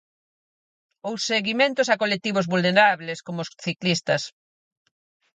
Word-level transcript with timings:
Ou 1.09 1.15
seguimentos 1.31 1.87
a 1.93 1.95
colectivos 2.01 2.49
vulnerables, 2.53 3.19
como 3.25 3.39
os 3.43 3.49
ciclistas. 3.65 4.21